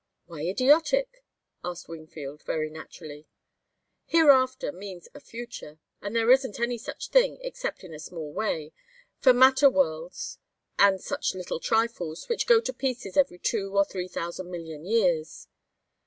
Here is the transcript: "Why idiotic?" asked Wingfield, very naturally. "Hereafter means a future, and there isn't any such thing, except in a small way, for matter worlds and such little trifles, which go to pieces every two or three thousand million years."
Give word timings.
"Why 0.25 0.43
idiotic?" 0.47 1.23
asked 1.63 1.87
Wingfield, 1.87 2.41
very 2.41 2.71
naturally. 2.71 3.27
"Hereafter 4.07 4.71
means 4.71 5.07
a 5.13 5.19
future, 5.19 5.77
and 6.01 6.15
there 6.15 6.31
isn't 6.31 6.59
any 6.59 6.79
such 6.79 7.09
thing, 7.09 7.37
except 7.41 7.83
in 7.83 7.93
a 7.93 7.99
small 7.99 8.33
way, 8.33 8.73
for 9.19 9.31
matter 9.31 9.69
worlds 9.69 10.39
and 10.79 10.99
such 10.99 11.35
little 11.35 11.59
trifles, 11.59 12.27
which 12.27 12.47
go 12.47 12.59
to 12.61 12.73
pieces 12.73 13.15
every 13.15 13.37
two 13.37 13.77
or 13.77 13.85
three 13.85 14.07
thousand 14.07 14.49
million 14.49 14.85
years." 14.85 15.47